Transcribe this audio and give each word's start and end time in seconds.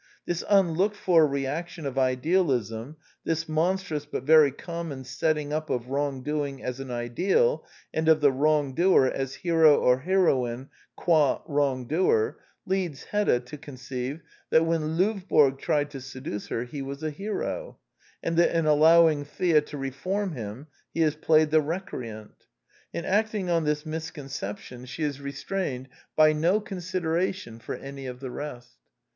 This 0.25 0.43
unlooked 0.49 0.95
for 0.95 1.27
reaction 1.27 1.85
of 1.85 1.95
idealism, 1.99 2.95
this 3.23 3.47
monstrous 3.47 4.03
but 4.07 4.23
very 4.23 4.51
com 4.51 4.89
mon 4.89 5.03
setting 5.03 5.53
up 5.53 5.69
of 5.69 5.89
wrong 5.89 6.23
doing 6.23 6.63
as 6.63 6.79
an 6.79 6.89
ideal, 6.89 7.67
and 7.93 8.07
of 8.09 8.19
the 8.19 8.31
wrongdoer 8.31 9.05
as 9.05 9.35
hero 9.35 9.79
or 9.79 9.99
heroine 9.99 10.71
qua 10.95 11.43
wrongdoer, 11.45 12.39
leads 12.65 13.03
Hedda 13.03 13.41
to 13.41 13.59
conceive 13.59 14.21
that 14.49 14.65
when 14.65 14.97
Lovborg 14.97 15.59
tried 15.59 15.91
to 15.91 16.01
seduce 16.01 16.47
her 16.47 16.63
he 16.63 16.81
was 16.81 17.03
a 17.03 17.11
hero, 17.11 17.77
and 18.23 18.35
that 18.37 18.57
in 18.57 18.65
allowing 18.65 19.23
Thea 19.23 19.61
to 19.61 19.77
reform 19.77 20.31
him 20.31 20.65
he 20.91 21.01
has 21.01 21.13
played 21.15 21.51
the 21.51 21.61
recreant. 21.61 22.47
In 22.91 23.05
acting 23.05 23.51
on 23.51 23.65
this 23.65 23.85
misconception 23.85 24.85
she 24.85 25.03
is 25.03 25.21
restrained 25.21 25.89
The 26.17 26.23
Anti 26.23 26.29
Idealist 26.37 26.41
Plays 26.41 26.41
133 26.41 26.41
by 26.41 26.41
no 26.41 26.59
consideration 27.39 27.59
for 27.59 27.75
any 27.75 28.07
of 28.07 28.19
the 28.19 28.31
rest. 28.31 28.77